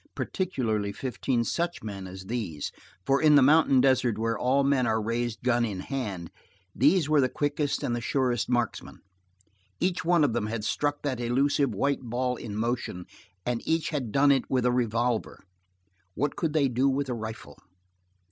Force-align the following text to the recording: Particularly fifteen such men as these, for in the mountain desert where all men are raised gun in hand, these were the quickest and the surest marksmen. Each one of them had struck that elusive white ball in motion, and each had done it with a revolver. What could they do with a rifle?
Particularly 0.15 0.91
fifteen 0.93 1.43
such 1.43 1.83
men 1.83 2.07
as 2.07 2.25
these, 2.25 2.71
for 3.05 3.21
in 3.21 3.35
the 3.35 3.43
mountain 3.43 3.81
desert 3.81 4.17
where 4.17 4.35
all 4.35 4.63
men 4.63 4.87
are 4.87 4.99
raised 4.99 5.43
gun 5.43 5.63
in 5.63 5.81
hand, 5.81 6.31
these 6.73 7.07
were 7.07 7.21
the 7.21 7.29
quickest 7.29 7.83
and 7.83 7.95
the 7.95 8.01
surest 8.01 8.49
marksmen. 8.49 9.01
Each 9.79 10.03
one 10.03 10.23
of 10.23 10.33
them 10.33 10.47
had 10.47 10.63
struck 10.63 11.03
that 11.03 11.19
elusive 11.19 11.75
white 11.75 12.01
ball 12.01 12.35
in 12.35 12.55
motion, 12.55 13.05
and 13.45 13.61
each 13.63 13.89
had 13.89 14.11
done 14.11 14.31
it 14.31 14.49
with 14.49 14.65
a 14.65 14.71
revolver. 14.71 15.43
What 16.15 16.35
could 16.35 16.53
they 16.53 16.67
do 16.67 16.89
with 16.89 17.07
a 17.07 17.13
rifle? 17.13 17.59